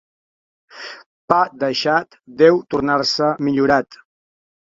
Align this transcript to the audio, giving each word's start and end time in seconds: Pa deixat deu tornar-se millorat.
Pa 1.33 1.37
deixat 1.63 2.17
deu 2.41 2.59
tornar-se 2.73 3.29
millorat. 3.51 4.01